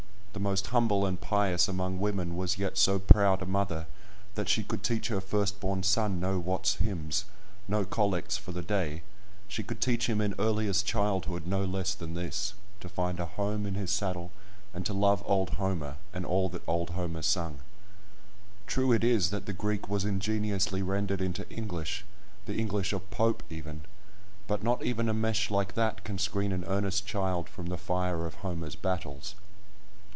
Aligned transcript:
The 0.33 0.39
most 0.51 0.67
humble 0.67 1.05
and 1.05 1.19
pious 1.19 1.67
among 1.67 1.99
women 1.99 2.37
was 2.37 2.57
yet 2.57 2.77
so 2.77 2.97
proud 2.99 3.41
a 3.41 3.45
mother 3.45 3.85
that 4.35 4.47
she 4.47 4.63
could 4.63 4.81
teach 4.81 5.09
her 5.09 5.19
firstborn 5.19 5.83
son 5.83 6.21
no 6.21 6.39
Watts' 6.39 6.75
hymns, 6.75 7.25
no 7.67 7.83
collects 7.83 8.37
for 8.37 8.53
the 8.53 8.61
day; 8.61 9.03
she 9.49 9.61
could 9.61 9.81
teach 9.81 10.07
him 10.07 10.21
in 10.21 10.33
earliest 10.39 10.85
childhood 10.85 11.45
no 11.45 11.65
less 11.65 11.93
than 11.93 12.13
this, 12.13 12.53
to 12.79 12.87
find 12.87 13.19
a 13.19 13.25
home 13.25 13.65
in 13.65 13.75
his 13.75 13.91
saddle, 13.91 14.31
and 14.73 14.85
to 14.85 14.93
love 14.93 15.21
old 15.25 15.49
Homer, 15.59 15.97
and 16.13 16.25
all 16.25 16.47
that 16.47 16.63
old 16.65 16.91
Homer 16.91 17.21
sung. 17.21 17.59
True 18.67 18.93
it 18.93 19.03
is, 19.03 19.31
that 19.31 19.47
the 19.47 19.53
Greek 19.53 19.89
was 19.89 20.05
ingeniously 20.05 20.81
rendered 20.81 21.21
into 21.21 21.47
English, 21.51 22.05
the 22.45 22.55
English 22.57 22.93
of 22.93 23.11
Pope 23.11 23.43
even, 23.49 23.81
but 24.47 24.63
not 24.63 24.81
even 24.83 25.09
a 25.09 25.13
mesh 25.13 25.51
like 25.51 25.73
that 25.75 26.05
can 26.05 26.17
screen 26.17 26.53
an 26.53 26.63
earnest 26.67 27.05
child 27.05 27.49
from 27.49 27.65
the 27.65 27.77
fire 27.77 28.25
of 28.25 28.35
Homer's 28.35 28.77
battles. 28.77 29.35